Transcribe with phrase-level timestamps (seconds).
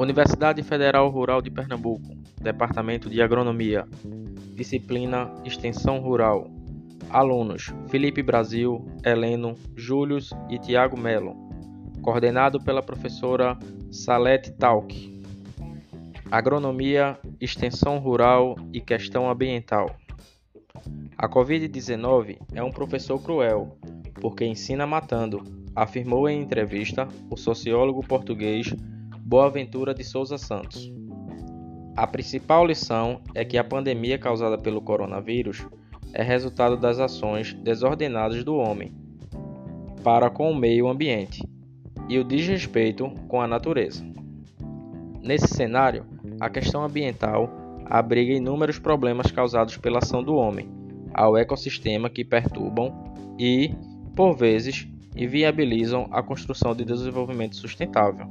[0.00, 3.86] Universidade Federal Rural de Pernambuco, Departamento de Agronomia,
[4.54, 6.50] Disciplina Extensão Rural.
[7.10, 11.36] Alunos: Felipe Brasil, Heleno, Július e Tiago Melo.
[12.00, 13.58] Coordenado pela professora
[13.90, 15.22] Salete Talk.
[16.30, 19.94] Agronomia, Extensão Rural e Questão Ambiental.
[21.18, 23.76] A Covid-19 é um professor cruel,
[24.14, 25.44] porque ensina matando,
[25.76, 28.74] afirmou em entrevista o sociólogo português
[29.30, 30.92] Boaventura de Souza Santos.
[31.96, 35.64] A principal lição é que a pandemia causada pelo coronavírus
[36.12, 38.92] é resultado das ações desordenadas do homem
[40.02, 41.48] para com o meio ambiente
[42.08, 44.04] e o desrespeito com a natureza.
[45.22, 46.04] Nesse cenário,
[46.40, 47.48] a questão ambiental
[47.84, 50.68] abriga inúmeros problemas causados pela ação do homem
[51.14, 52.92] ao ecossistema que perturbam
[53.38, 53.72] e,
[54.16, 58.28] por vezes, inviabilizam a construção de desenvolvimento sustentável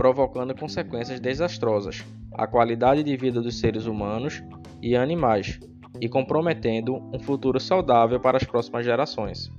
[0.00, 4.42] provocando consequências desastrosas à qualidade de vida dos seres humanos
[4.80, 5.60] e animais
[6.00, 9.52] e comprometendo um futuro saudável para as próximas gerações.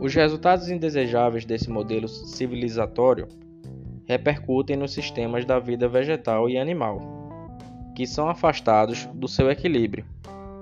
[0.00, 3.28] Os resultados indesejáveis desse modelo civilizatório
[4.04, 6.98] repercutem nos sistemas da vida vegetal e animal,
[7.94, 10.04] que são afastados do seu equilíbrio,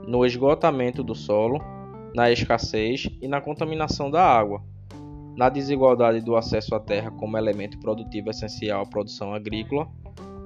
[0.07, 1.59] no esgotamento do solo,
[2.15, 4.63] na escassez e na contaminação da água
[5.37, 9.87] na desigualdade do acesso à terra como elemento produtivo essencial à produção agrícola,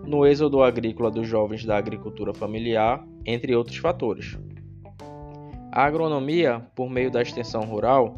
[0.04, 4.36] no êxodo agrícola dos jovens da agricultura familiar, entre outros fatores.
[5.70, 8.16] A agronomia, por meio da extensão rural,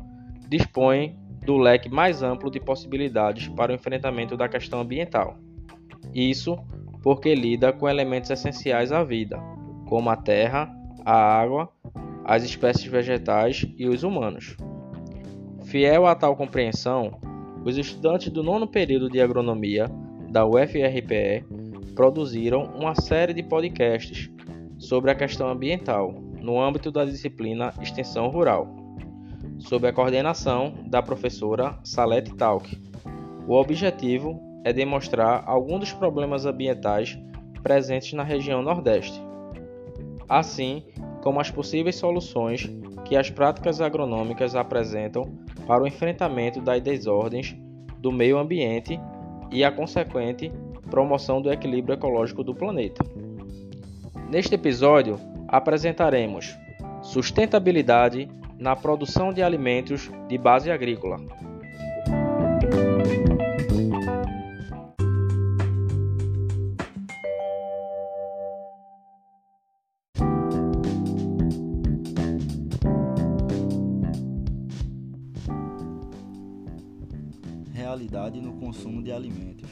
[0.48, 5.37] dispõe do leque mais amplo de possibilidades para o enfrentamento da questão ambiental.
[6.15, 6.56] Isso
[7.03, 9.39] porque lida com elementos essenciais à vida,
[9.87, 10.73] como a terra,
[11.05, 11.69] a água,
[12.25, 14.56] as espécies vegetais e os humanos.
[15.73, 17.19] Fiel a tal compreensão,
[17.65, 19.91] os estudantes do nono período de agronomia
[20.28, 21.47] da UFRPE
[21.95, 24.31] produziram uma série de podcasts
[24.78, 26.12] sobre a questão ambiental
[26.43, 28.69] no âmbito da disciplina Extensão Rural,
[29.61, 32.78] sob a coordenação da professora Salete Talk.
[33.49, 37.19] O objetivo é demonstrar alguns dos problemas ambientais
[37.62, 39.19] presentes na região Nordeste,
[40.28, 40.84] assim
[41.22, 42.69] como as possíveis soluções
[43.06, 47.56] que as práticas agronômicas apresentam para o enfrentamento das desordens
[47.99, 49.00] do meio ambiente
[49.50, 50.53] e a consequente
[50.91, 53.05] promoção do equilíbrio ecológico do planeta.
[54.28, 55.19] Neste episódio,
[55.49, 56.56] apresentaremos
[57.03, 58.28] sustentabilidade
[58.59, 61.19] na produção de alimentos de base agrícola.
[78.41, 79.70] No consumo de alimentos.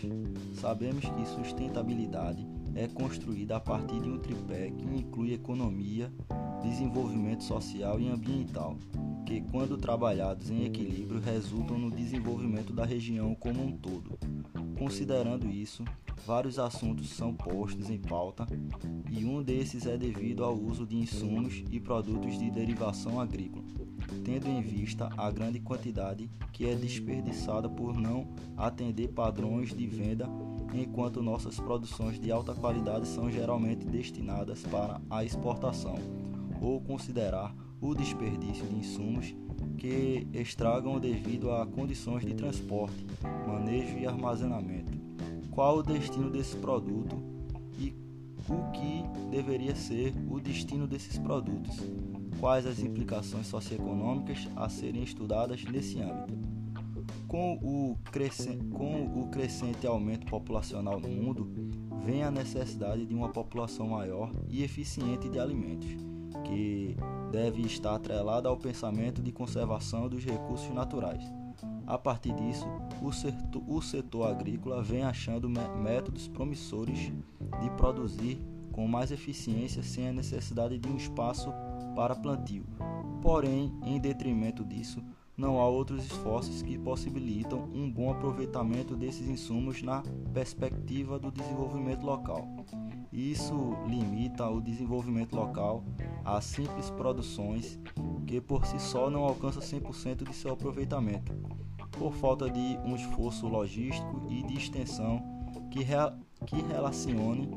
[0.55, 6.13] Sabemos que sustentabilidade é construída a partir de um tripé que inclui economia,
[6.63, 8.77] desenvolvimento social e ambiental,
[9.27, 14.19] que, quando trabalhados em equilíbrio, resultam no desenvolvimento da região como um todo.
[14.79, 15.85] Considerando isso,
[16.27, 18.47] vários assuntos são postos em pauta
[19.11, 23.65] e um desses é devido ao uso de insumos e produtos de derivação agrícola
[24.25, 30.29] tendo em vista a grande quantidade que é desperdiçada por não atender padrões de venda,
[30.75, 35.97] enquanto nossas produções de alta qualidade são geralmente destinadas para a exportação,
[36.61, 39.35] ou considerar o desperdício de insumos
[39.79, 43.07] que estragam devido a condições de transporte,
[43.47, 45.00] manejo e armazenamento.
[45.51, 47.17] Qual o destino desse produto
[47.79, 47.95] e
[48.49, 51.81] o que deveria ser o destino desses produtos?
[52.41, 56.41] quais as implicações socioeconômicas a serem estudadas nesse âmbito.
[57.29, 57.97] Com o,
[58.73, 61.49] com o crescente aumento populacional no mundo,
[62.05, 65.89] vem a necessidade de uma população maior e eficiente de alimentos,
[66.45, 66.97] que
[67.31, 71.23] deve estar atrelada ao pensamento de conservação dos recursos naturais.
[71.91, 72.69] A partir disso,
[73.03, 77.13] o setor, o setor agrícola vem achando métodos promissores
[77.61, 78.41] de produzir
[78.71, 81.53] com mais eficiência sem a necessidade de um espaço
[81.97, 82.65] para plantio.
[83.21, 85.03] Porém, em detrimento disso,
[85.37, 92.07] não há outros esforços que possibilitam um bom aproveitamento desses insumos na perspectiva do desenvolvimento
[92.07, 92.47] local.
[93.13, 95.83] Isso limita o desenvolvimento local
[96.25, 97.81] a simples produções
[98.29, 101.33] que por si só não alcançam 100% de seu aproveitamento,
[101.93, 105.23] por falta de um esforço logístico e de extensão
[105.71, 106.15] que, rea
[106.47, 107.49] que relacione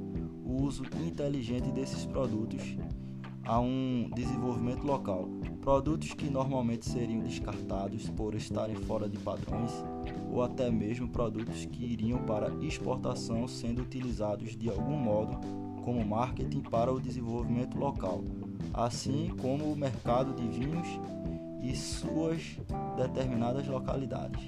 [0.43, 2.77] o uso inteligente desses produtos
[3.45, 5.27] a um desenvolvimento local.
[5.61, 9.71] Produtos que normalmente seriam descartados por estarem fora de padrões
[10.31, 15.39] ou até mesmo produtos que iriam para exportação sendo utilizados de algum modo
[15.83, 18.23] como marketing para o desenvolvimento local,
[18.73, 20.87] assim como o mercado de vinhos
[21.79, 22.57] suas
[22.97, 24.41] determinadas localidades.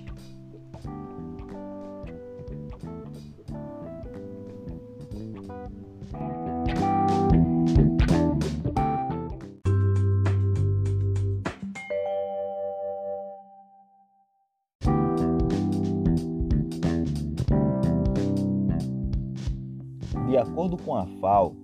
[20.28, 21.56] De acordo com a FAO,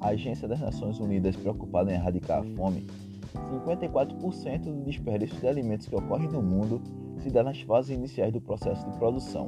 [0.00, 2.86] a Agência das Nações Unidas preocupada em erradicar a fome,
[3.34, 6.80] 54% do desperdício de alimentos que ocorre no mundo
[7.18, 9.46] se dá nas fases iniciais do processo de produção,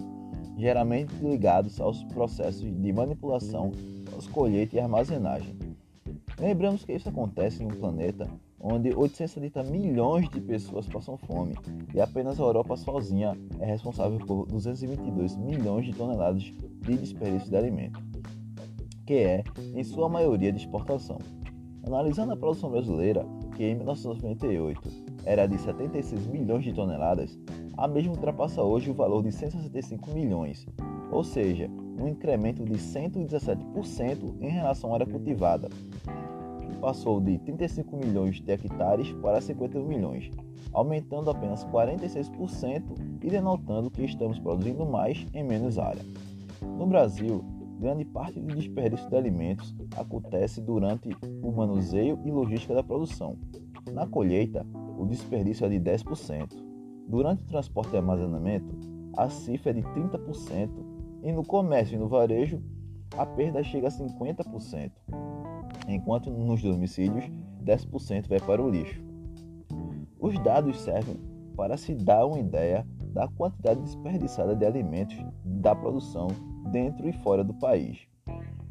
[0.57, 3.73] geralmente ligados aos processos de manipulação,
[4.33, 5.57] colheita e armazenagem.
[6.39, 8.29] Lembramos que isso acontece em um planeta
[8.59, 11.55] onde 870 milhões de pessoas passam fome
[11.95, 17.57] e apenas a Europa sozinha é responsável por 222 milhões de toneladas de desperdício de
[17.57, 18.11] alimento
[19.11, 19.43] que é,
[19.75, 21.19] em sua maioria, de exportação.
[21.85, 23.27] Analisando a produção brasileira,
[23.61, 24.81] que em 1998
[25.27, 27.39] era de 76 milhões de toneladas,
[27.77, 30.67] a mesma ultrapassa hoje o valor de 165 milhões,
[31.13, 31.69] ou seja,
[32.01, 35.69] um incremento de 117% em relação à área cultivada,
[36.63, 40.31] que passou de 35 milhões de hectares para 51 milhões,
[40.73, 42.83] aumentando apenas 46%
[43.23, 46.01] e denotando que estamos produzindo mais em menos área.
[46.79, 47.45] No Brasil,
[47.79, 51.11] grande parte do desperdício de alimentos acontece durante
[51.43, 53.37] o manuseio e logística da produção.
[53.93, 54.67] Na colheita,
[54.99, 56.49] o desperdício é de 10%.
[57.09, 58.75] Durante o transporte e armazenamento,
[59.17, 60.71] a cifra é de 30%.
[61.23, 62.63] E no comércio e no varejo,
[63.17, 64.93] a perda chega a 50%,
[65.89, 67.25] enquanto nos domicílios,
[67.65, 69.03] 10% vai para o lixo.
[70.19, 71.17] Os dados servem
[71.57, 76.29] para se dar uma ideia da quantidade desperdiçada de alimentos da produção
[76.71, 78.07] dentro e fora do país,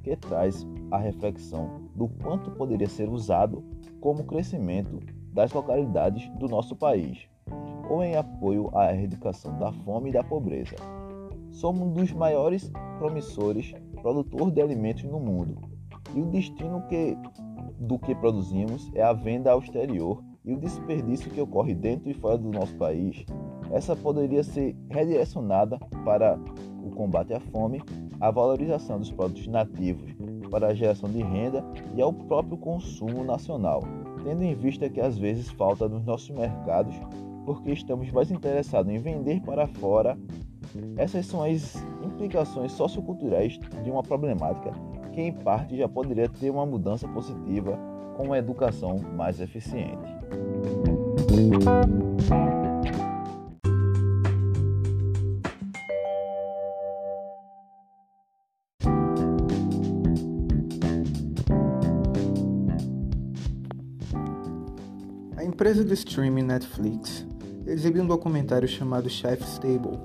[0.03, 3.63] que traz a reflexão do quanto poderia ser usado
[3.99, 4.99] como crescimento
[5.33, 7.27] das localidades do nosso país,
[7.89, 10.75] ou em apoio à erradicação da fome e da pobreza.
[11.51, 15.57] Somos um dos maiores promissores produtores de alimentos no mundo,
[16.15, 17.17] e o destino que,
[17.79, 22.13] do que produzimos é a venda ao exterior e o desperdício que ocorre dentro e
[22.13, 23.25] fora do nosso país,
[23.71, 26.39] essa poderia ser redirecionada para
[26.83, 27.81] o combate à fome,
[28.19, 30.11] a valorização dos produtos nativos
[30.49, 31.63] para a geração de renda
[31.95, 33.83] e ao próprio consumo nacional,
[34.23, 36.95] tendo em vista que às vezes falta nos nossos mercados
[37.45, 40.17] porque estamos mais interessados em vender para fora.
[40.97, 44.71] Essas são as implicações socioculturais de uma problemática
[45.13, 47.79] que, em parte, já poderia ter uma mudança positiva
[48.15, 49.97] com uma educação mais eficiente.
[65.59, 67.27] Empresa de streaming Netflix
[67.67, 69.99] exibe um documentário chamado Chef's Table,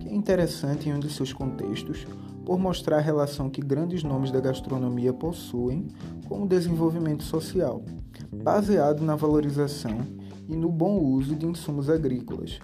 [0.00, 2.06] que é interessante em um de seus contextos
[2.46, 5.86] por mostrar a relação que grandes nomes da gastronomia possuem
[6.26, 7.84] com o desenvolvimento social,
[8.42, 9.98] baseado na valorização
[10.48, 12.58] e no bom uso de insumos agrícolas.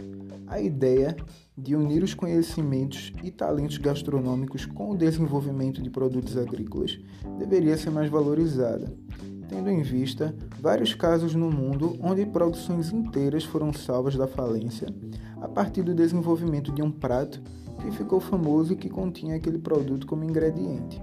[0.52, 1.16] A ideia
[1.56, 7.00] de unir os conhecimentos e talentos gastronômicos com o desenvolvimento de produtos agrícolas
[7.38, 8.92] deveria ser mais valorizada
[9.48, 14.88] tendo em vista vários casos no mundo onde produções inteiras foram salvas da falência
[15.42, 17.42] a partir do desenvolvimento de um prato
[17.80, 21.02] que ficou famoso e que continha aquele produto como ingrediente.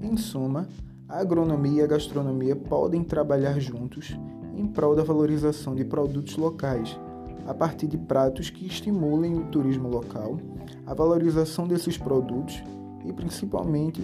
[0.00, 0.66] Em suma,
[1.06, 4.16] a agronomia e a gastronomia podem trabalhar juntos
[4.54, 6.98] em prol da valorização de produtos locais,
[7.46, 10.38] a partir de pratos que estimulem o turismo local,
[10.86, 12.62] a valorização desses produtos
[13.04, 14.02] e principalmente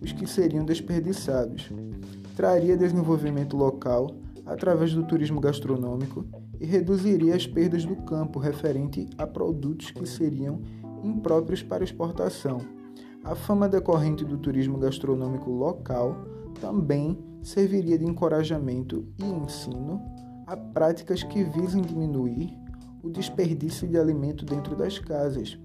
[0.00, 1.70] os que seriam desperdiçados,
[2.36, 4.10] traria desenvolvimento local
[4.44, 6.24] através do turismo gastronômico
[6.60, 10.60] e reduziria as perdas do campo referente a produtos que seriam
[11.02, 12.58] impróprios para exportação.
[13.22, 16.26] A fama decorrente do turismo gastronômico local
[16.60, 20.02] também serviria de encorajamento e ensino
[20.46, 22.63] a práticas que visem diminuir
[23.04, 25.58] o desperdício de alimento dentro das casas,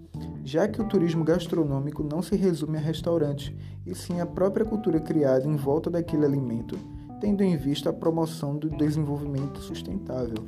[0.43, 3.55] já que o turismo gastronômico não se resume a restaurantes,
[3.85, 6.77] e sim à própria cultura criada em volta daquele alimento,
[7.21, 10.43] tendo em vista a promoção do desenvolvimento sustentável.